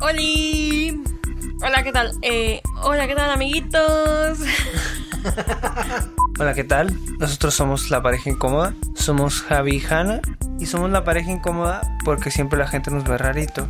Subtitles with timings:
[0.00, 1.02] ¡Holi!
[1.60, 2.12] Hola, ¿qué tal?
[2.22, 4.38] Eh, hola, ¿qué tal, amiguitos?
[6.38, 6.96] Hola, ¿qué tal?
[7.18, 8.74] Nosotros somos la pareja incómoda.
[8.94, 10.20] Somos Javi y Hanna.
[10.60, 13.66] Y somos la pareja incómoda porque siempre la gente nos ve rarito.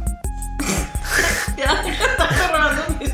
[1.56, 3.10] ya, estás robando mis.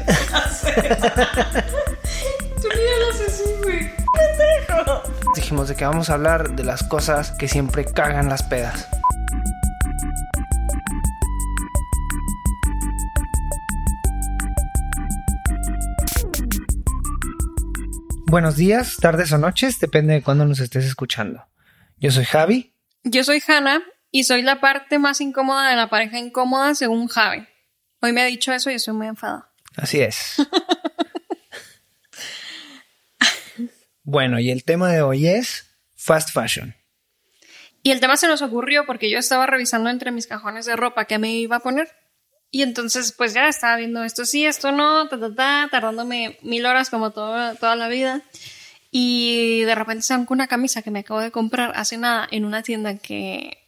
[2.60, 3.92] Tú ni las así, güey.
[5.36, 8.88] Dijimos de que vamos a hablar de las cosas que siempre cagan las pedas.
[18.34, 21.46] Buenos días, tardes o noches, depende de cuándo nos estés escuchando.
[21.98, 22.75] Yo soy Javi.
[23.04, 27.46] Yo soy Hanna y soy la parte más incómoda de la pareja incómoda según Javi.
[28.00, 29.52] Hoy me ha dicho eso y estoy muy enfadada.
[29.76, 30.34] Así es.
[34.02, 36.75] bueno, y el tema de hoy es fast fashion.
[37.84, 41.05] Y el tema se nos ocurrió porque yo estaba revisando entre mis cajones de ropa
[41.05, 41.89] que me iba a poner.
[42.55, 46.64] Y entonces, pues ya estaba viendo esto sí, esto no, ta, ta, ta, tardándome mil
[46.67, 48.23] horas como todo, toda la vida.
[48.92, 52.62] Y de repente saco una camisa que me acabo de comprar hace nada en una
[52.62, 53.59] tienda que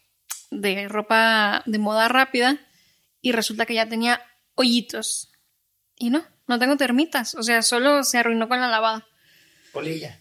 [0.52, 2.58] de ropa de moda rápida
[3.20, 4.22] y resulta que ya tenía
[4.54, 5.32] hoyitos.
[5.96, 9.04] Y no, no tengo termitas, o sea, solo se arruinó con la lavada.
[9.72, 10.20] Polilla.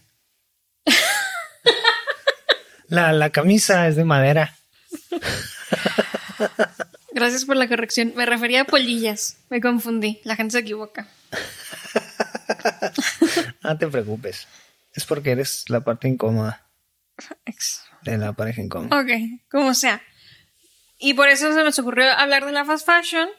[2.88, 4.56] la, la camisa es de madera.
[7.16, 8.12] Gracias por la corrección.
[8.14, 9.38] Me refería a polillas.
[9.48, 10.20] Me confundí.
[10.24, 11.08] La gente se equivoca.
[13.62, 14.46] no te preocupes.
[14.92, 16.66] Es porque eres la parte incómoda.
[18.02, 19.00] De la pareja incómoda.
[19.00, 19.08] Ok,
[19.50, 20.02] como sea.
[20.98, 23.30] Y por eso se nos ocurrió hablar de la fast fashion.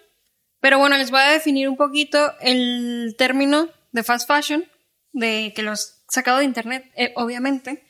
[0.60, 4.66] Pero bueno, les voy a definir un poquito el término de fast fashion,
[5.12, 7.86] de que los sacado de internet, eh, obviamente.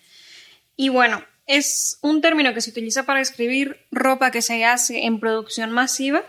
[0.75, 5.20] Y bueno, es un término que se utiliza para describir ropa que se hace en
[5.20, 6.23] producción masiva,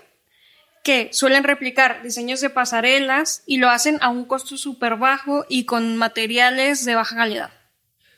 [0.84, 5.64] que suelen replicar diseños de pasarelas y lo hacen a un costo súper bajo y
[5.64, 7.50] con materiales de baja calidad.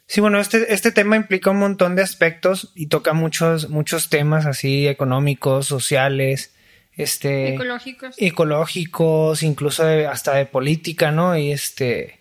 [0.07, 4.45] Sí, bueno, este, este tema implica un montón de aspectos y toca muchos, muchos temas
[4.45, 6.53] así económicos, sociales,
[6.97, 11.37] este, ecológicos, ecológicos, incluso hasta de política, ¿no?
[11.39, 12.19] Y este,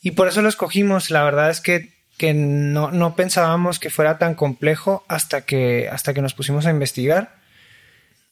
[0.00, 1.10] y por eso lo escogimos.
[1.10, 6.12] La verdad es que que no, no, pensábamos que fuera tan complejo hasta que, hasta
[6.12, 7.34] que nos pusimos a investigar.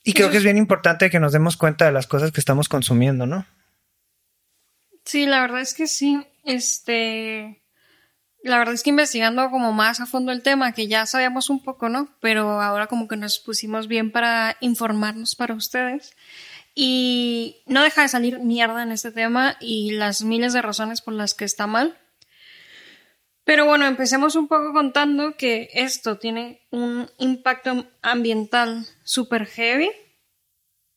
[0.04, 2.68] Y creo que es bien importante que nos demos cuenta de las cosas que estamos
[2.68, 3.46] consumiendo, ¿no?
[5.06, 6.22] Sí, la verdad es que sí.
[6.44, 7.62] Este.
[8.42, 11.64] La verdad es que investigando como más a fondo el tema, que ya sabíamos un
[11.64, 12.10] poco, ¿no?
[12.20, 16.14] Pero ahora como que nos pusimos bien para informarnos para ustedes.
[16.74, 21.14] Y no deja de salir mierda en este tema y las miles de razones por
[21.14, 21.96] las que está mal.
[23.48, 29.90] Pero bueno, empecemos un poco contando que esto tiene un impacto ambiental súper heavy.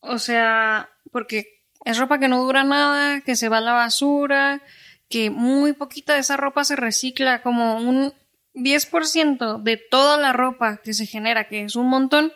[0.02, 4.62] O sea, porque es ropa que no dura nada, que se va a la basura,
[5.08, 8.14] que muy poquita de esa ropa se recicla, como un
[8.54, 12.34] 10% de toda la ropa que se genera, que es un montón,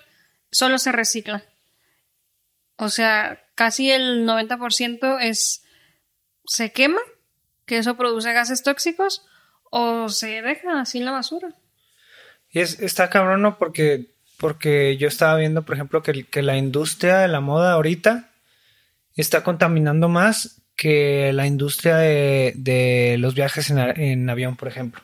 [0.49, 1.43] solo se recicla.
[2.77, 5.65] O sea, casi el 90% es
[6.45, 7.01] se quema,
[7.65, 9.25] que eso produce gases tóxicos,
[9.77, 11.49] o se deja así en la basura.
[12.49, 13.57] Y es, está cabrón, ¿no?
[13.57, 18.31] Porque, porque yo estaba viendo, por ejemplo, que, que la industria de la moda ahorita
[19.15, 25.01] está contaminando más que la industria de, de los viajes en, en, avión, por ejemplo.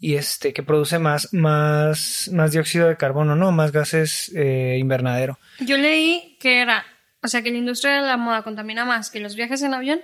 [0.00, 3.52] Y este, que produce más, más, más dióxido de carbono, ¿no?
[3.52, 5.38] Más gases eh, invernadero.
[5.60, 6.84] Yo leí que era,
[7.22, 10.00] o sea, que la industria de la moda contamina más que los viajes en avión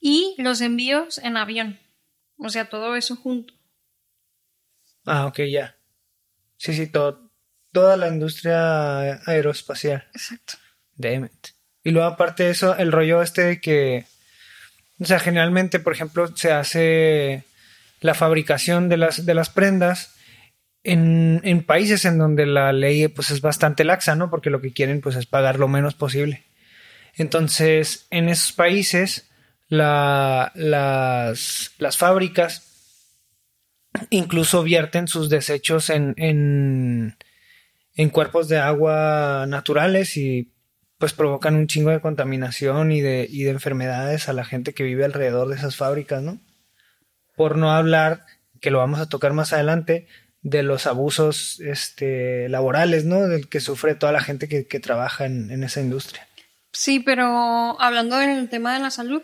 [0.00, 1.78] y los envíos en avión.
[2.38, 3.54] O sea, todo eso junto.
[5.04, 5.76] Ah, ok, ya.
[6.56, 7.30] Sí, sí, todo,
[7.72, 10.08] toda la industria aeroespacial.
[10.12, 10.54] Exacto.
[10.94, 11.48] Damn it.
[11.82, 14.06] Y luego, aparte de eso, el rollo este de que.
[14.98, 17.44] O sea, generalmente, por ejemplo, se hace
[18.00, 20.14] la fabricación de las, de las prendas
[20.84, 24.30] en, en, países en donde la ley pues es bastante laxa, ¿no?
[24.30, 26.44] Porque lo que quieren pues es pagar lo menos posible.
[27.14, 29.28] Entonces, en esos países
[29.68, 32.62] la, las, las fábricas
[34.10, 37.16] incluso vierten sus desechos en, en,
[37.94, 40.52] en cuerpos de agua naturales y
[40.98, 44.84] pues provocan un chingo de contaminación y de, y de enfermedades a la gente que
[44.84, 46.40] vive alrededor de esas fábricas, ¿no?
[47.36, 48.24] Por no hablar,
[48.60, 50.06] que lo vamos a tocar más adelante,
[50.40, 53.26] de los abusos este, laborales, ¿no?
[53.26, 56.26] Del que sufre toda la gente que, que trabaja en, en, esa industria.
[56.72, 59.22] Sí, pero hablando del tema de la salud,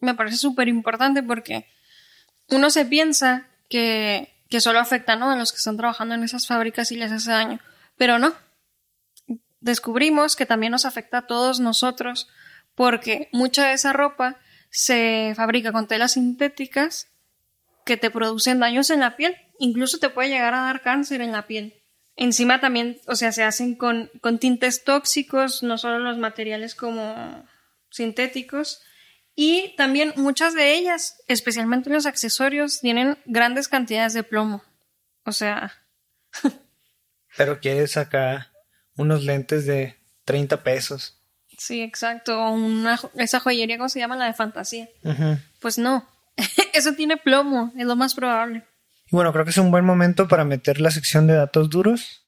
[0.00, 1.66] me parece súper importante porque
[2.48, 5.30] uno se piensa que, que solo afecta ¿no?
[5.30, 7.60] a los que están trabajando en esas fábricas y les hace daño,
[7.96, 8.34] pero no.
[9.60, 12.28] descubrimos que también nos afecta a todos nosotros
[12.74, 14.36] porque mucha de esa ropa
[14.70, 17.08] se fabrica con telas sintéticas
[17.84, 19.34] que te producen daños en la piel.
[19.58, 21.74] Incluso te puede llegar a dar cáncer en la piel.
[22.16, 27.46] Encima también, o sea, se hacen con, con tintes tóxicos, no solo los materiales como
[27.90, 28.82] sintéticos.
[29.40, 34.64] Y también muchas de ellas, especialmente los accesorios, tienen grandes cantidades de plomo.
[35.24, 35.74] O sea.
[37.36, 38.50] Pero quieres acá
[38.96, 41.22] unos lentes de 30 pesos.
[41.56, 42.50] Sí, exacto.
[42.50, 44.16] Una, esa joyería, ¿cómo se llama?
[44.16, 44.88] La de fantasía.
[45.60, 46.08] Pues no.
[46.72, 48.64] Eso tiene plomo, es lo más probable.
[49.06, 52.24] Y bueno, creo que es un buen momento para meter la sección de datos duros.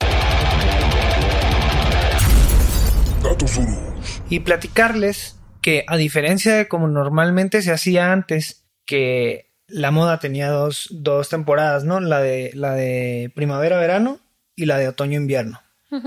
[3.21, 4.23] Datos duros.
[4.29, 10.49] Y platicarles que a diferencia de como normalmente se hacía antes, que la moda tenía
[10.49, 12.01] dos, dos temporadas, ¿no?
[12.01, 14.19] La de, la de primavera-verano
[14.57, 15.63] y la de otoño-invierno.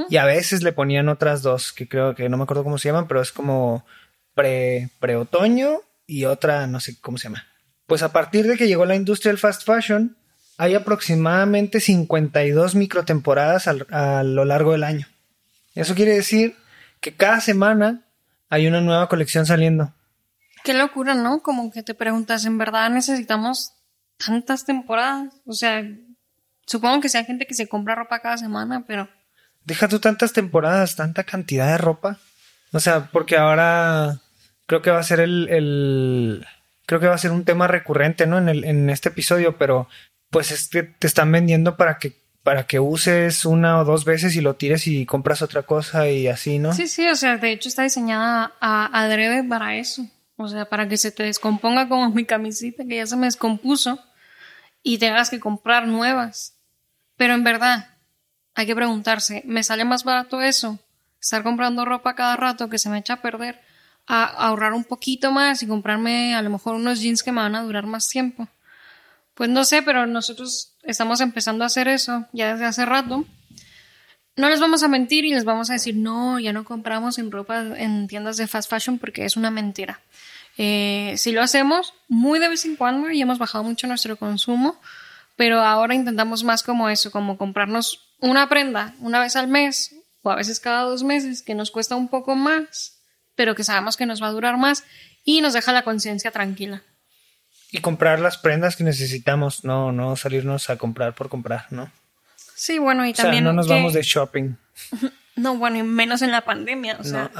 [0.09, 2.87] Y a veces le ponían otras dos, que creo que no me acuerdo cómo se
[2.87, 3.85] llaman, pero es como
[4.33, 7.45] pre, pre-otoño y otra, no sé cómo se llama.
[7.85, 10.15] Pues a partir de que llegó la industria del fast fashion,
[10.57, 15.07] hay aproximadamente 52 microtemporadas a lo largo del año.
[15.75, 16.55] Eso quiere decir
[17.01, 18.05] que cada semana
[18.53, 19.93] hay una nueva colección saliendo.
[20.63, 21.41] Qué locura, ¿no?
[21.41, 23.73] Como que te preguntas, ¿en verdad necesitamos
[24.23, 25.33] tantas temporadas?
[25.45, 25.83] O sea,
[26.67, 29.09] supongo que sea gente que se compra ropa cada semana, pero...
[29.65, 32.19] Deja tú tantas temporadas, tanta cantidad de ropa.
[32.73, 34.19] O sea, porque ahora
[34.67, 36.45] creo que va a ser el,
[36.85, 38.37] creo que va a ser un tema recurrente, ¿no?
[38.37, 39.87] En, el, en este episodio, pero
[40.29, 44.35] pues es que te están vendiendo para que para que uses una o dos veces
[44.35, 46.73] y lo tires y compras otra cosa y así, ¿no?
[46.73, 50.05] Sí, sí, o sea, de hecho está diseñada a, adrede para eso.
[50.35, 53.97] O sea, para que se te descomponga como mi camisita que ya se me descompuso
[54.83, 56.55] y tengas que comprar nuevas.
[57.15, 57.87] Pero en verdad,
[58.55, 60.79] hay que preguntarse, ¿me sale más barato eso?
[61.21, 63.61] Estar comprando ropa cada rato que se me echa a perder,
[64.05, 67.55] a ahorrar un poquito más y comprarme a lo mejor unos jeans que me van
[67.55, 68.49] a durar más tiempo.
[69.35, 73.25] Pues no sé, pero nosotros estamos empezando a hacer eso ya desde hace rato.
[74.35, 77.31] No les vamos a mentir y les vamos a decir, no, ya no compramos en
[77.31, 80.01] ropa en tiendas de fast fashion porque es una mentira.
[80.57, 84.79] Eh, si lo hacemos muy de vez en cuando y hemos bajado mucho nuestro consumo,
[85.35, 90.29] pero ahora intentamos más como eso, como comprarnos una prenda una vez al mes o
[90.29, 92.99] a veces cada dos meses que nos cuesta un poco más,
[93.35, 94.83] pero que sabemos que nos va a durar más
[95.23, 96.83] y nos deja la conciencia tranquila
[97.73, 101.91] y comprar las prendas que necesitamos, no, no salirnos a comprar por comprar, ¿no?
[102.53, 103.43] Sí, bueno, y también.
[103.43, 104.55] no nos vamos de shopping.
[105.35, 107.31] No, bueno, y menos en la pandemia, o sea.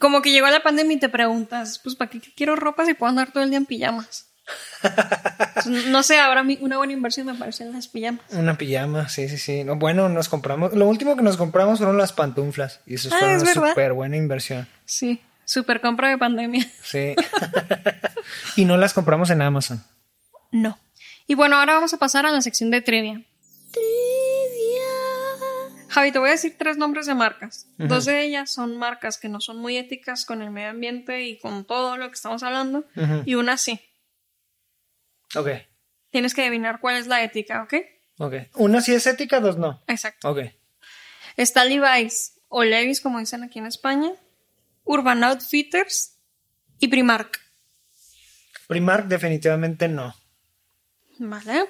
[0.00, 3.10] Como que llegó la pandemia y te preguntas, pues, ¿para qué quiero ropa si puedo
[3.10, 4.24] andar todo el día en pijamas?
[5.88, 8.22] no sé, ahora una buena inversión me parecen las pijamas.
[8.30, 9.64] Una pijama, sí, sí, sí.
[9.76, 10.72] bueno, nos compramos.
[10.72, 12.80] Lo último que nos compramos fueron las pantuflas.
[12.86, 14.66] Y eso fue ah, una súper buena inversión.
[14.86, 15.20] Sí.
[15.44, 16.66] Super compra de pandemia.
[16.82, 17.14] Sí.
[18.56, 19.84] y no las compramos en Amazon.
[20.50, 20.78] No.
[21.26, 23.22] Y bueno, ahora vamos a pasar a la sección de trivia.
[23.70, 23.88] Trivia.
[25.88, 27.66] Javi, te voy a decir tres nombres de marcas.
[27.76, 31.38] Dos de ellas son marcas que no son muy éticas con el medio ambiente y
[31.38, 32.84] con todo lo que estamos hablando.
[33.24, 33.80] Y una sí.
[35.34, 35.48] Ok.
[36.10, 37.74] Tienes que adivinar cuál es la ética, ¿ok?
[38.18, 38.34] Ok.
[38.54, 39.82] Una sí es ética, dos no.
[39.86, 40.30] Exacto.
[40.30, 40.40] Ok.
[41.36, 44.10] Está Levi's o Levi's, como dicen aquí en España.
[44.84, 46.16] Urban Outfitters
[46.78, 47.38] y Primark.
[48.68, 50.14] Primark definitivamente no.
[51.18, 51.64] Vale.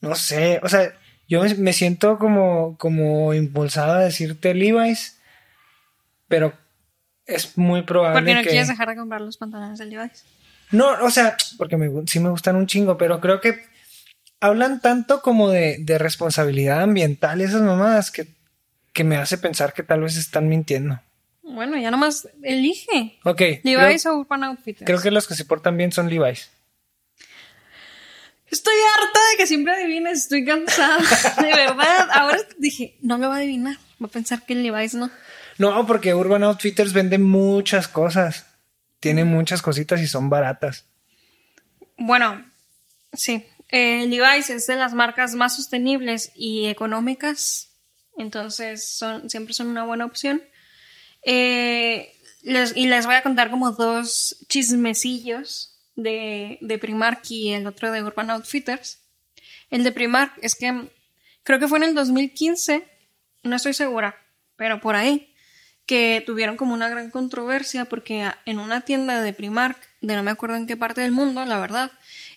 [0.00, 0.92] No sé, o sea,
[1.26, 5.18] yo me siento como, como impulsado a decirte Levi's,
[6.28, 6.52] pero
[7.24, 10.24] es muy probable ¿Por qué no quieres dejar de comprar los pantalones de Levi's?
[10.70, 13.64] No, o sea, porque sí me gustan un chingo, pero creo que
[14.40, 18.28] hablan tanto como de, responsabilidad ambiental y esas mamadas que,
[18.92, 21.00] que me hace pensar que tal vez están mintiendo.
[21.46, 23.18] Bueno, ya nomás elige.
[23.24, 23.40] Ok.
[23.62, 24.84] Levi's o Urban Outfitters.
[24.84, 26.50] Creo que los que se portan bien son Levi's.
[28.50, 30.98] Estoy harta de que siempre adivines, estoy cansada.
[31.40, 32.08] De verdad.
[32.12, 33.76] Ahora dije, no lo va a adivinar.
[34.02, 35.10] Va a pensar que el Levi's no.
[35.58, 38.46] No, porque Urban Outfitters vende muchas cosas.
[39.00, 40.84] Tiene muchas cositas y son baratas.
[41.96, 42.44] Bueno,
[43.12, 43.46] sí.
[43.68, 47.70] Eh, Levi's es de las marcas más sostenibles y económicas.
[48.18, 50.42] Entonces son, siempre son una buena opción.
[51.26, 57.90] Eh, y les voy a contar como dos chismecillos de, de Primark y el otro
[57.90, 59.00] de Urban Outfitters.
[59.68, 60.88] El de Primark es que
[61.42, 62.86] creo que fue en el 2015,
[63.42, 64.16] no estoy segura,
[64.54, 65.34] pero por ahí,
[65.86, 70.30] que tuvieron como una gran controversia porque en una tienda de Primark, de no me
[70.30, 71.90] acuerdo en qué parte del mundo, la verdad,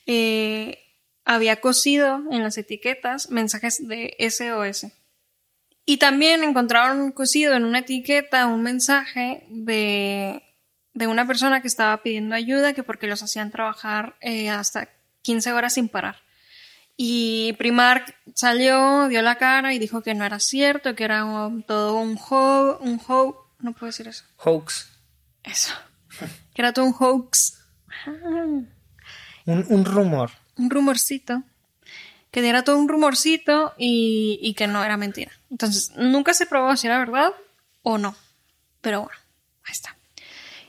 [0.07, 0.79] eh,
[1.23, 4.87] había cosido en las etiquetas mensajes de SOS.
[5.89, 10.43] Y también encontraron cosido en una etiqueta un mensaje de,
[10.93, 14.87] de una persona que estaba pidiendo ayuda, que porque los hacían trabajar eh, hasta
[15.23, 16.17] 15 horas sin parar.
[16.95, 21.25] Y Primark salió, dio la cara y dijo que no era cierto, que era
[21.65, 24.25] todo un ho un ho no puedo decir eso.
[24.37, 24.91] Hoax.
[25.43, 25.73] Eso.
[26.53, 27.63] que era todo un hoax.
[28.05, 28.69] un,
[29.45, 30.29] un rumor.
[30.55, 31.41] Un rumorcito
[32.31, 35.31] que era todo un rumorcito y, que no era mentira.
[35.49, 37.33] Entonces, nunca se probó si era verdad
[37.81, 38.15] o no.
[38.81, 39.19] Pero bueno,
[39.63, 39.97] ahí está.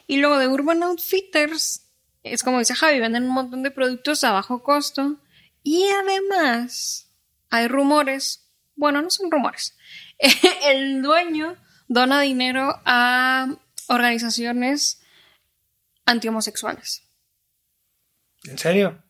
[0.06, 1.86] Y luego de Urban Outfitters,
[2.22, 5.16] es como dice Javi, venden un montón de productos a bajo costo.
[5.62, 7.10] Y además,
[7.50, 9.76] hay rumores, bueno, no son rumores.
[10.64, 11.56] El dueño
[11.88, 13.54] dona dinero a
[13.88, 15.02] organizaciones
[16.06, 17.02] antihomosexuales.
[18.44, 19.02] ¿En serio?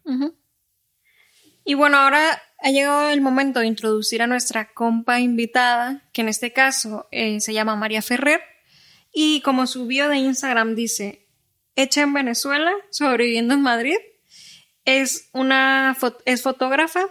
[1.65, 6.29] Y bueno, ahora ha llegado el momento de introducir a nuestra compa invitada, que en
[6.29, 8.41] este caso eh, se llama María Ferrer,
[9.13, 11.27] y como su bio de Instagram dice,
[11.75, 13.97] hecha en Venezuela, sobreviviendo en Madrid,
[14.85, 17.07] es una es fotógrafa,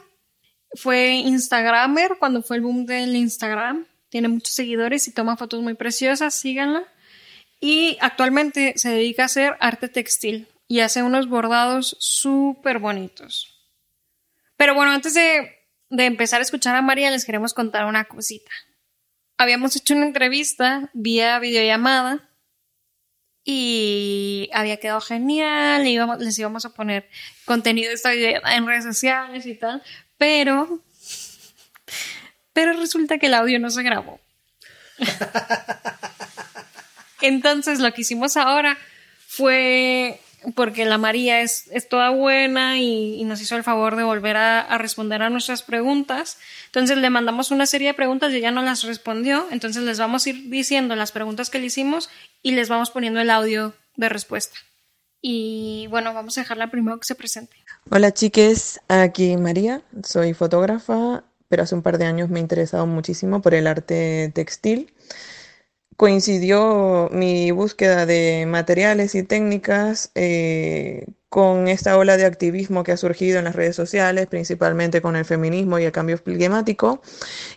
[0.75, 5.75] fue Instagramer cuando fue el boom del Instagram, tiene muchos seguidores y toma fotos muy
[5.75, 6.83] preciosas, síganla.
[7.59, 13.58] Y actualmente se dedica a hacer arte textil y hace unos bordados súper bonitos.
[14.59, 15.55] Pero bueno, antes de,
[15.89, 18.51] empezar a escuchar a María, les queremos contar una cosita.
[19.37, 22.29] Habíamos hecho una entrevista vía videollamada
[23.45, 27.09] y había quedado genial, íbamos, les íbamos a poner
[27.45, 29.81] contenido de esta en redes sociales y tal,
[30.17, 30.83] pero,
[32.51, 34.19] pero resulta que el audio no se grabó.
[37.21, 38.77] Entonces lo que hicimos ahora
[39.25, 40.19] fue
[40.55, 45.21] porque la María es, toda buena y, nos hizo el favor de volver a, responder
[45.21, 46.37] a nuestras preguntas.
[46.67, 49.47] Entonces le mandamos una serie de preguntas y ella no las respondió.
[49.51, 52.09] Entonces les vamos a ir diciendo las preguntas que le hicimos
[52.41, 54.57] y les vamos poniendo el audio de respuesta.
[55.21, 57.55] Y bueno, vamos a dejarla primero que se presente.
[57.89, 62.85] Hola chiques, aquí María, soy fotógrafa, pero hace un par de años me he interesado
[62.85, 64.93] muchísimo por el arte textil
[65.99, 72.97] coincidió mi búsqueda de materiales y técnicas eh, con esta ola de activismo que ha
[72.97, 77.01] surgido en las redes sociales, principalmente con el feminismo y el cambio climático,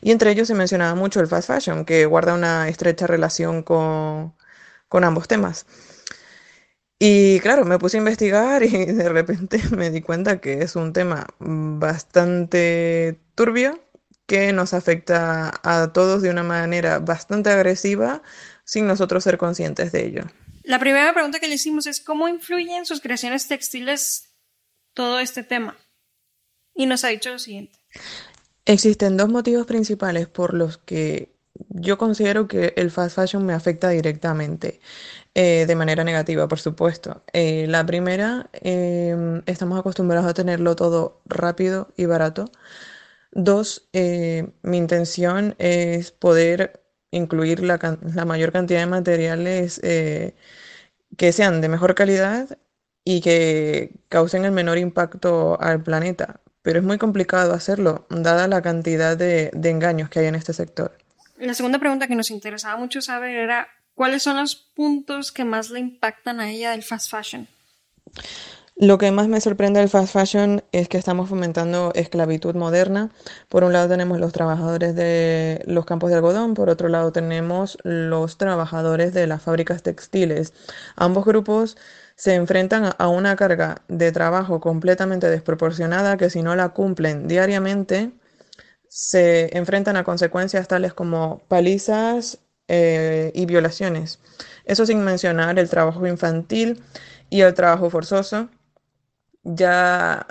[0.00, 4.34] y entre ellos se mencionaba mucho el fast fashion, que guarda una estrecha relación con,
[4.88, 5.64] con ambos temas.
[6.98, 10.92] Y claro, me puse a investigar y de repente me di cuenta que es un
[10.92, 13.78] tema bastante turbio
[14.32, 18.22] que nos afecta a todos de una manera bastante agresiva
[18.64, 20.22] sin nosotros ser conscientes de ello.
[20.62, 24.32] La primera pregunta que le hicimos es cómo influye en sus creaciones textiles
[24.94, 25.76] todo este tema.
[26.74, 27.78] Y nos ha dicho lo siguiente.
[28.64, 31.34] Existen dos motivos principales por los que
[31.68, 34.80] yo considero que el fast fashion me afecta directamente,
[35.34, 37.22] eh, de manera negativa, por supuesto.
[37.34, 42.50] Eh, la primera, em, estamos acostumbrados a tenerlo todo rápido y barato.
[43.32, 47.78] Dos, eh, mi intención es poder incluir la,
[48.26, 50.34] mayor cantidad de materiales eh,
[51.16, 52.58] que sean de mejor calidad
[53.04, 56.40] y que causen el menor impacto al planeta.
[56.62, 60.52] Pero es muy complicado hacerlo, dada la cantidad de, de engaños que hay en este
[60.52, 60.96] sector.
[61.38, 65.70] La segunda pregunta que nos interesaba mucho saber era, ¿cuáles son los puntos que más
[65.70, 67.48] le impactan a ella del fast fashion?
[68.82, 73.12] Lo que más me sorprende del fast fashion es que estamos fomentando esclavitud moderna.
[73.48, 77.78] Por un lado tenemos los trabajadores de los campos de algodón, por otro lado tenemos
[77.84, 80.52] los trabajadores de las fábricas textiles.
[80.96, 81.76] Ambos grupos
[82.16, 88.10] se enfrentan a una carga de trabajo completamente desproporcionada que si no la cumplen diariamente
[88.88, 94.18] se enfrentan a consecuencias tales como palizas eh, y violaciones.
[94.64, 96.82] Eso sin mencionar el trabajo infantil
[97.30, 98.48] y el trabajo forzoso
[99.44, 100.26] ya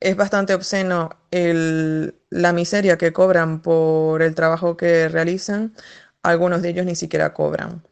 [0.00, 5.74] es bastante obsceno la miseria que cobran por el trabajo que realizan.
[6.22, 7.82] Algunos de ellos ni siquiera cobran.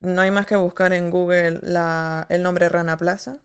[0.00, 1.60] No hay más que buscar en Google
[2.28, 3.40] el nombre Rana Plaza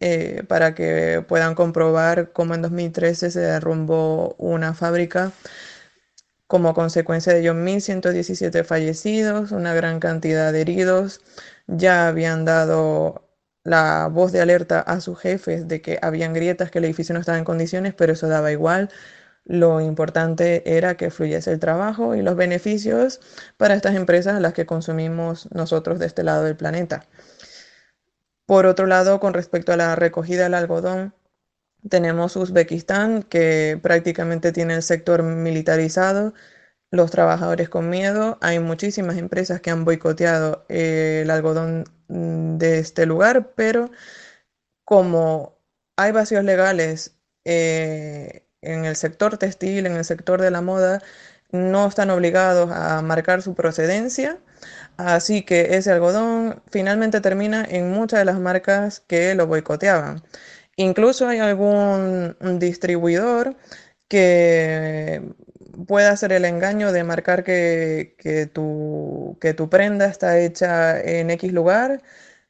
[0.00, 5.32] eh, para que puedan comprobar cómo en 2013 se derrumbó una fábrica
[6.46, 11.20] como consecuencia de ello 1.117 fallecidos, una gran cantidad de heridos.
[11.66, 13.23] Ya habían dado
[13.64, 17.20] la voz de alerta a sus jefes de que habían grietas, que el edificio no
[17.20, 18.90] estaba en condiciones, pero eso daba igual.
[19.44, 23.20] Lo importante era que fluyese el trabajo y los beneficios
[23.56, 27.06] para estas empresas a las que consumimos nosotros de este lado del planeta.
[28.46, 31.14] Por otro lado, con respecto a la recogida del algodón,
[31.88, 36.34] tenemos Uzbekistán, que prácticamente tiene el sector militarizado,
[36.90, 38.38] los trabajadores con miedo.
[38.40, 43.90] Hay muchísimas empresas que han boicoteado eh, el algodón de este lugar, pero
[44.84, 45.58] como
[45.96, 51.02] hay vacíos legales eh, en el sector textil, en el sector de la moda,
[51.52, 54.38] no están obligados a marcar su procedencia.
[54.96, 60.22] Así que ese algodón finalmente termina en muchas de las marcas que lo boicoteaban.
[60.76, 63.56] Incluso hay algún distribuidor
[64.08, 65.34] que
[65.86, 71.30] puede hacer el engaño de marcar que, que, tu, que tu prenda está hecha en
[71.30, 72.02] X lugar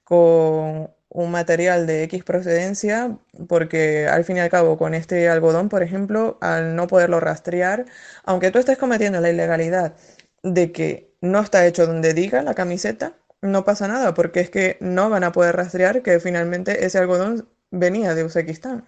[0.05, 5.69] con un material de X procedencia, porque al fin y al cabo con este algodón,
[5.69, 7.87] por ejemplo, al no poderlo rastrear,
[8.25, 9.95] aunque tú estés cometiendo la ilegalidad
[10.43, 14.77] de que no está hecho donde diga la camiseta, no pasa nada, porque es que
[14.81, 18.85] no van a poder rastrear que finalmente ese algodón venía de Uzbekistán.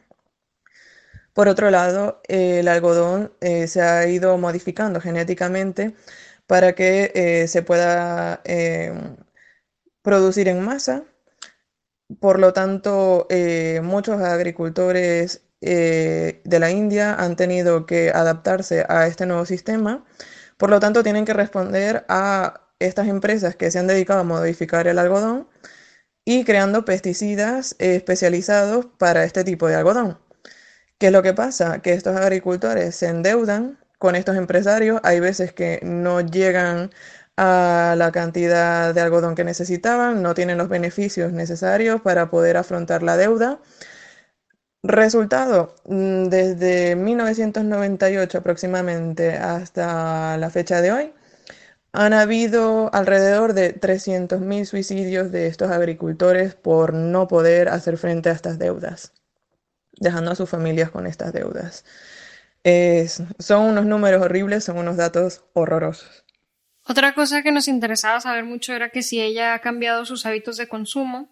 [1.37, 5.95] Por otro lado, el algodón eh, se ha ido modificando genéticamente
[6.47, 8.95] para que eh, se pueda eh,
[10.03, 11.05] producir en masa.
[12.21, 13.29] Por lo tanto,
[13.83, 20.07] muchos agricultores de la India han tenido que adaptarse a este nuevo sistema.
[20.57, 24.87] Por lo tanto, tienen que responder a estas empresas que se han dedicado a modificar
[24.89, 25.49] el algodón
[26.25, 30.26] y creando pesticidas especializados para este tipo de algodón.
[30.99, 31.81] ¿Qué es lo que pasa?
[31.83, 36.91] Que estos agricultores se endeudan con estos empresarios, hay veces que no llegan
[37.37, 43.03] a la cantidad de algodón que necesitaban, no tienen los beneficios necesarios para poder afrontar
[43.03, 43.61] la deuda.
[44.83, 51.15] Resultado, mm, desde 1998 aproximadamente hasta la fecha de hoy,
[51.93, 58.33] han habido alrededor de 300.000 suicidios de estos agricultores por no poder hacer frente a
[58.33, 59.13] estas deudas
[59.99, 61.85] dejando a sus familias con estas deudas.
[63.39, 66.25] son unos números horribles, son unos datos horrorosos.
[66.89, 70.57] Otra cosa que nos interesaba saber mucho era que si ella ha cambiado sus hábitos
[70.57, 71.29] de consumo.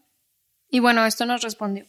[0.69, 1.87] Y bueno, esto nos respondió.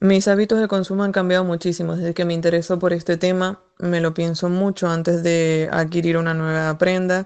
[0.00, 3.62] Mis hábitos de consumo han cambiado muchísimo desde que me interesó por este tema.
[3.78, 7.24] Me lo pienso mucho antes de adquirir una nueva prenda.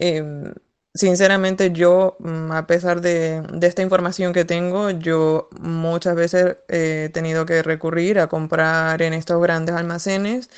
[0.00, 0.52] Em,
[0.96, 7.44] Sinceramente, yo, mm, a pesar de, esta información que tengo, yo muchas veces he tenido
[7.44, 10.48] que recurrir a comprar en estos grandes almacenes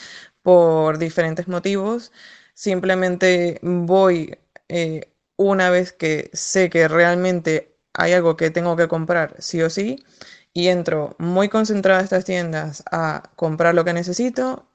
[0.42, 2.12] por diferentes motivos.
[2.54, 9.34] Simplemente voy eh, una vez que sé que realmente hay algo que tengo que comprar,
[9.40, 10.04] sí o sí,
[10.52, 14.68] y entro muy concentrada a estas tiendas a comprar lo que necesito,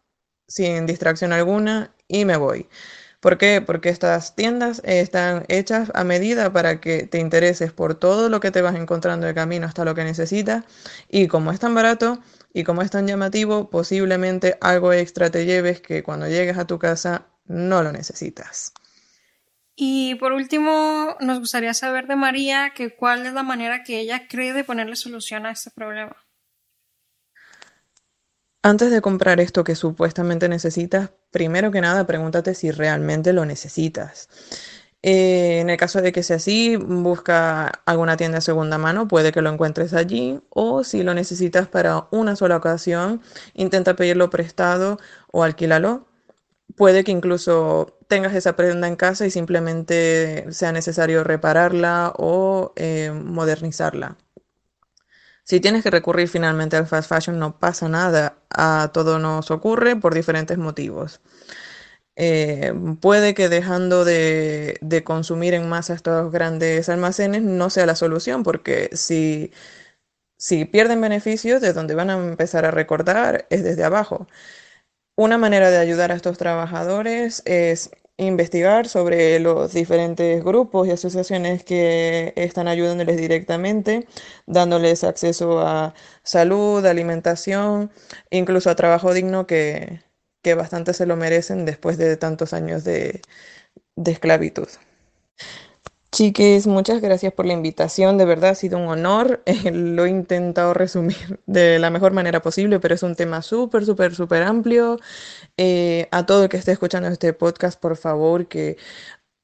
[0.47, 2.67] sin distracción alguna, y me voy.
[3.23, 3.61] ¿Por qué?
[3.61, 8.51] Porque estas tiendas están hechas a medida para que te intereses por todo lo que
[8.51, 10.65] te vas encontrando de camino hasta lo que necesitas.
[11.07, 12.19] Y como es tan barato
[12.53, 16.79] y como es tan llamativo, posiblemente algo extra te lleves que cuando llegues a tu
[16.79, 18.73] casa no lo necesitas.
[19.73, 24.27] Y por último, nos gustaría saber de María que cuál es la manera que ella
[24.27, 26.17] cree de ponerle solución a este problema.
[28.65, 34.29] Antes de comprar esto que supuestamente necesitas, primero que nada pregúntate si realmente lo necesitas.
[35.01, 39.33] Eh, en el caso de que sea así, busca alguna tienda de segunda mano, puede
[39.33, 43.21] que lo encuentres allí, o si lo necesitas para una sola ocasión,
[43.53, 44.97] intenta pedirlo prestado
[45.31, 46.07] o alquílalo.
[46.77, 53.11] Puede que incluso tengas esa prenda en casa y simplemente sea necesario repararla o eh,
[53.11, 54.17] modernizarla.
[55.43, 58.37] Si tienes que recurrir finalmente al fast fashion, no pasa nada.
[58.49, 61.21] A todo nos ocurre por diferentes motivos.
[62.15, 68.43] Eh, puede que dejando de, consumir en masa estos grandes almacenes no sea la solución,
[68.43, 69.51] porque si,
[70.37, 74.27] si pierden beneficios, de donde van a empezar a recortar es desde abajo.
[75.15, 81.63] Una manera de ayudar a estos trabajadores es investigar sobre los diferentes grupos y asociaciones
[81.63, 84.07] que están ayudándoles directamente,
[84.45, 87.91] dándoles acceso a salud, alimentación,
[88.29, 90.01] incluso a trabajo digno que,
[90.43, 93.21] que bastante se lo merecen después de tantos años de,
[94.05, 94.67] esclavitud.
[96.11, 99.41] Chiques, muchas gracias por la invitación, de verdad ha sido un honor.
[99.73, 104.13] lo he intentado resumir de la mejor manera posible, pero es un tema súper, súper,
[104.13, 104.99] súper amplio.
[105.57, 108.77] Eh, a todo el que esté escuchando este podcast, por favor, que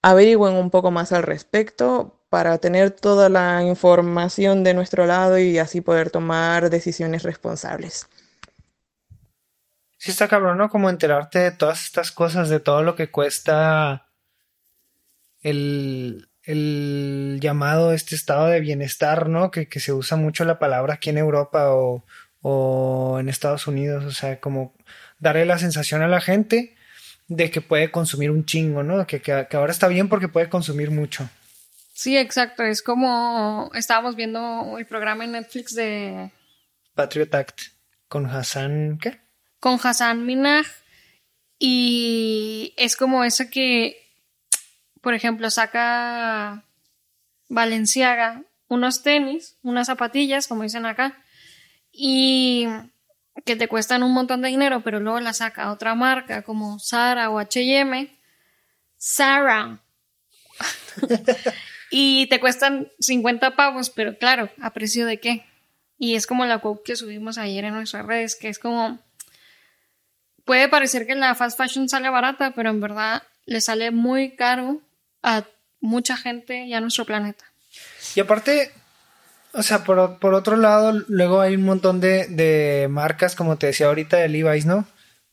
[0.02, 5.58] averigüen un poco más al respecto para tener toda la información de nuestro lado y
[5.58, 8.08] así poder tomar decisiones responsables.
[9.98, 10.70] Sí está cabrón, ¿no?
[10.70, 14.08] Como enterarte de todas estas cosas, de todo lo que cuesta
[15.42, 19.52] el el llamado este estado de bienestar, ¿no?
[19.52, 22.04] Que, se usa mucho la palabra aquí en Europa o,
[22.42, 24.74] o, en Estados Unidos, o sea, como
[25.20, 26.76] darle la sensación a la gente
[27.28, 29.06] de que puede consumir un chingo, ¿no?
[29.06, 31.30] Que, que, que ahora está bien porque puede consumir mucho.
[31.94, 32.64] Sí, exacto.
[32.64, 36.32] Es como estábamos viendo el programa en Netflix de
[36.96, 37.62] Patriot Act
[38.08, 39.20] con Hassan, ¿qué?
[39.60, 40.66] con Hassan Minaj
[41.58, 43.98] y es como eso que,
[45.02, 46.64] por ejemplo, saca
[47.50, 51.18] Valenciaga unos tenis, unas zapatillas, como dicen acá,
[51.92, 52.68] y
[53.46, 57.30] que te cuestan un montón de dinero, pero luego la saca otra marca como Zara
[57.30, 58.10] o H&M,
[59.00, 59.80] Zara,
[61.92, 65.46] y te cuestan 50 pavos, pero claro, ¿a precio de qué?
[65.98, 69.00] Y es como la quote que subimos ayer en nuestras redes, que es como,
[70.46, 74.82] puede parecer que la fast fashion sale barata, pero en verdad le sale muy caro
[75.24, 75.44] a
[75.82, 77.46] mucha gente y a nuestro planeta.
[78.16, 78.72] Y aparte,
[79.54, 83.68] o sea, por, por otro lado, luego hay un montón de, de marcas, como te
[83.68, 84.86] decía ahorita, de Levi's, ¿no?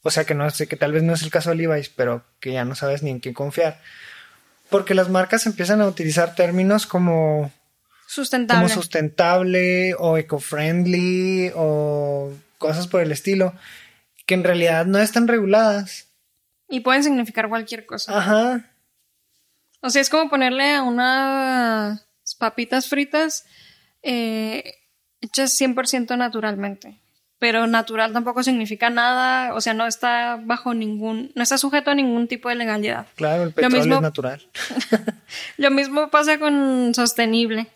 [0.02, 2.24] O sea, que no sé, que tal vez no es el caso de Levi's, pero
[2.40, 3.81] que ya no sabes ni en qué confiar.
[4.70, 7.52] Porque las marcas empiezan a utilizar términos como,
[8.07, 8.62] Sustentable.
[8.64, 13.52] como sustentable o eco-friendly o cosas por el estilo,
[14.26, 16.07] que en realidad no están reguladas.
[16.68, 18.16] y pueden significar cualquier cosa.
[18.18, 18.70] Ajá.
[19.81, 22.07] O sea, es como ponerle a unas
[22.38, 23.44] papitas fritas
[24.02, 24.74] eh,
[25.20, 27.00] hechas 100% naturalmente.
[27.38, 31.94] Pero natural tampoco significa nada, o sea, no está bajo ningún, no está sujeto a
[31.94, 33.06] ningún tipo de legalidad.
[33.14, 34.48] Claro, el petróleo mismo- es natural.
[35.59, 37.66] Lo mismo pasa con sostenible.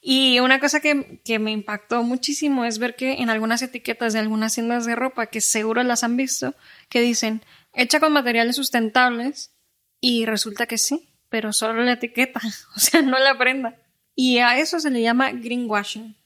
[0.00, 4.18] Y una cosa que, que me impactó muchísimo es ver que en algunas etiquetas de
[4.18, 6.54] algunas tiendas de ropa, que seguro las han visto,
[6.88, 7.40] que dicen
[7.72, 9.52] hecha con materiales sustentables
[10.00, 12.40] y resulta que sí, pero solo la etiqueta,
[12.76, 13.76] o sea, no la prenda.
[14.14, 16.16] Y a eso se le llama greenwashing.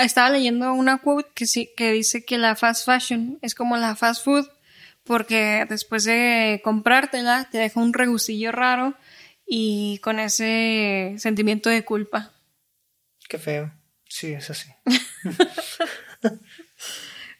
[0.00, 3.96] Estaba leyendo una quote que sí, que dice que la fast fashion es como la
[3.96, 4.46] fast food,
[5.04, 8.94] porque después de comprártela te deja un regustillo raro
[9.46, 12.32] y con ese sentimiento de culpa.
[13.28, 13.72] Qué feo.
[14.06, 14.70] Sí, es así.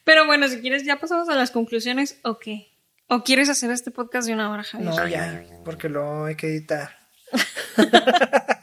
[0.03, 2.71] Pero bueno, si quieres ya pasamos a las conclusiones o qué.
[3.07, 4.89] ¿O quieres hacer este podcast de una hora, Javier?
[4.89, 6.97] No, ya, porque lo hay que editar.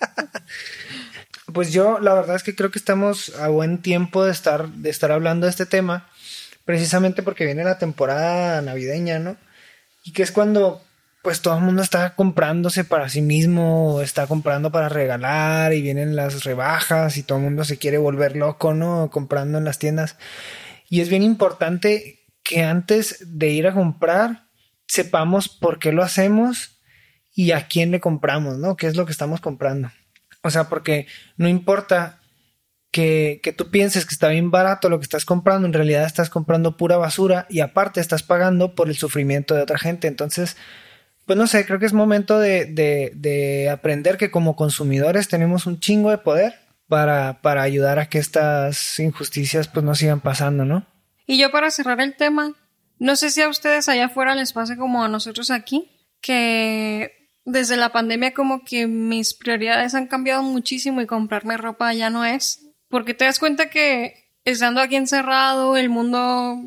[1.53, 4.91] pues yo, la verdad es que creo que estamos a buen tiempo de estar, de
[4.91, 6.09] estar hablando de este tema,
[6.65, 9.37] precisamente porque viene la temporada navideña, ¿no?
[10.05, 10.83] Y que es cuando,
[11.23, 16.17] pues todo el mundo está comprándose para sí mismo, está comprando para regalar y vienen
[16.17, 19.11] las rebajas y todo el mundo se quiere volver loco, ¿no?
[19.11, 20.17] Comprando en las tiendas.
[20.89, 24.47] Y es bien importante que antes de ir a comprar
[24.87, 26.81] sepamos por qué lo hacemos
[27.35, 28.77] y a quién le compramos, ¿no?
[28.77, 29.91] ¿Qué es lo que estamos comprando?
[30.47, 31.07] O sea, porque
[31.37, 32.21] no importa
[32.91, 36.31] que, que tú pienses que está bien barato lo que estás comprando, en realidad estás
[36.31, 40.09] comprando pura basura y aparte estás pagando por el sufrimiento de otra gente.
[40.09, 40.57] Entonces,
[41.27, 45.67] pues no sé, creo que es momento de, de, de aprender que como consumidores tenemos
[45.67, 46.55] un chingo de poder
[46.89, 50.87] para, para ayudar a que estas injusticias pues no sigan pasando, ¿no?
[51.27, 52.55] Y yo para cerrar el tema,
[52.99, 57.77] no sé si a ustedes allá afuera les pasa como a nosotros aquí, que desde
[57.77, 62.69] la pandemia como que mis prioridades han cambiado muchísimo y comprarme ropa ya no es.
[62.89, 66.59] Porque te das cuenta que estando aquí encerrado, el mundo,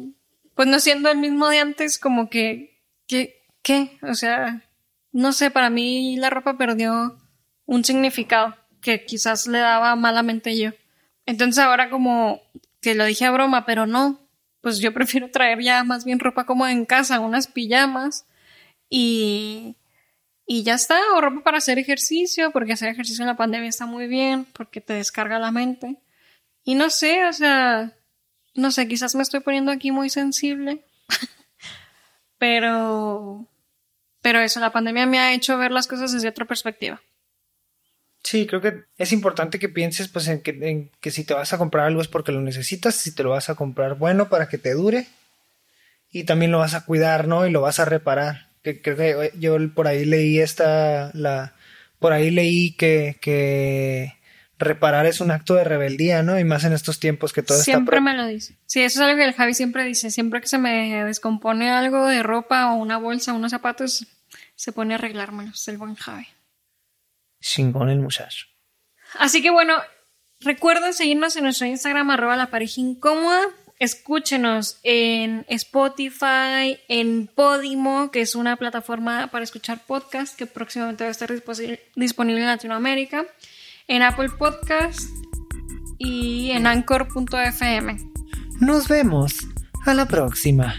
[0.55, 3.99] pues no siendo el mismo de antes, como que, que, ¿qué?
[4.01, 4.63] O sea,
[5.11, 7.17] no sé, para mí la ropa perdió
[7.65, 10.71] un significado que quizás le daba malamente yo.
[11.25, 12.41] Entonces ahora como
[12.81, 14.19] que lo dije a broma, pero no,
[14.61, 18.25] pues yo prefiero traer ya más bien ropa como en casa, unas pijamas
[18.89, 19.75] y,
[20.51, 23.85] y ya está, o ropa para hacer ejercicio, porque hacer ejercicio en la pandemia está
[23.85, 25.97] muy bien, porque te descarga la mente.
[26.63, 27.93] Y no sé, o sea,
[28.55, 30.83] no sé, quizás me estoy poniendo aquí muy sensible,
[32.39, 33.45] pero,
[34.23, 36.99] pero eso, la pandemia me ha hecho ver las cosas desde otra perspectiva.
[38.23, 41.53] Sí, creo que es importante que pienses pues en que, en que si te vas
[41.53, 44.49] a comprar algo es porque lo necesitas, si te lo vas a comprar bueno para
[44.49, 45.05] que te dure
[46.09, 47.45] y también lo vas a cuidar, ¿no?
[47.45, 48.48] Y lo vas a reparar.
[48.63, 51.55] Que creo que yo por ahí leí esta la
[51.99, 54.19] por ahí leí que que
[54.59, 56.37] reparar es un acto de rebeldía, ¿no?
[56.37, 58.57] Y más en estos tiempos que todo Siempre está me lo dice.
[58.65, 60.11] Sí, eso es algo que el Javi siempre dice.
[60.11, 64.05] Siempre que se me descompone algo de ropa o una bolsa o unos zapatos,
[64.55, 65.65] se pone a arreglármelos.
[65.69, 66.27] El buen Javi.
[67.41, 68.47] chingón el muchacho.
[69.17, 69.75] Así que bueno,
[70.41, 73.41] recuerden seguirnos en nuestro Instagram, arroba la pareja incómoda.
[73.79, 81.07] Escúchenos en Spotify, en Podimo, que es una plataforma para escuchar podcast que próximamente va
[81.07, 81.31] a estar
[81.95, 83.25] disponible en Latinoamérica,
[83.87, 85.09] en Apple Podcast
[85.97, 87.97] y en anchor.fm.
[88.59, 89.47] Nos vemos
[89.85, 90.75] a la próxima.